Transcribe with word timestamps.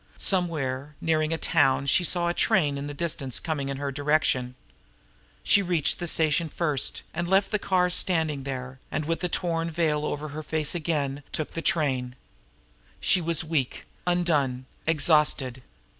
Somewhere, 0.17 0.95
nearing 0.99 1.31
a 1.31 1.37
town, 1.37 1.85
she 1.85 2.03
saw 2.03 2.27
a 2.27 2.33
train 2.33 2.75
in 2.75 2.87
the 2.87 2.93
distance 2.95 3.39
coming 3.39 3.69
in 3.69 3.77
her 3.77 3.91
direction. 3.91 4.55
She 5.43 5.61
reached 5.61 5.99
the 5.99 6.07
station 6.07 6.49
first, 6.49 7.03
and 7.13 7.27
left 7.27 7.51
the 7.51 7.59
car 7.59 7.87
standing 7.91 8.41
there, 8.41 8.79
and, 8.89 9.05
with 9.05 9.19
the 9.19 9.29
torn 9.29 9.69
veil 9.69 10.03
over 10.03 10.29
her 10.29 10.41
face 10.41 10.73
again, 10.73 11.21
took 11.31 11.51
the 11.53 11.61
train. 11.61 12.15
She 12.99 13.21
was 13.21 13.43
weak, 13.43 13.85
undone, 14.07 14.65
exhausted. 14.87 15.61